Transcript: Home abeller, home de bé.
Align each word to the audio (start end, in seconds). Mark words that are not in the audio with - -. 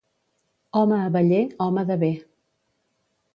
Home 0.79 0.97
abeller, 1.09 1.43
home 1.67 1.85
de 1.91 1.99
bé. 2.05 2.11